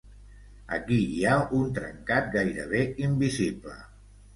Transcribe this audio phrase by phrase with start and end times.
[0.77, 3.81] Aquí hi ha un trencat gairebé invisible.